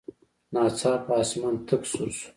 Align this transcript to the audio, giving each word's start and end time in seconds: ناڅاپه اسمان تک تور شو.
ناڅاپه 0.53 1.13
اسمان 1.21 1.55
تک 1.67 1.81
تور 1.91 2.09
شو. 2.17 2.27